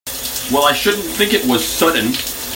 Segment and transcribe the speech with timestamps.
[0.51, 2.13] Well I should think it was sudden!